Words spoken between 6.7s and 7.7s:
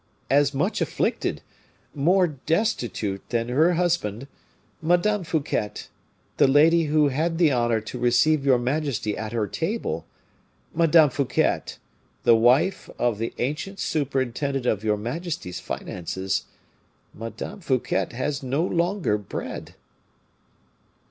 who had the